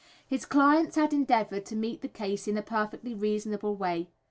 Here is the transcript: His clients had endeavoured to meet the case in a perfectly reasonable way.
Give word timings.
His 0.25 0.45
clients 0.47 0.95
had 0.95 1.13
endeavoured 1.13 1.63
to 1.67 1.75
meet 1.75 2.01
the 2.01 2.07
case 2.07 2.47
in 2.47 2.57
a 2.57 2.63
perfectly 2.63 3.13
reasonable 3.13 3.75
way. 3.75 4.09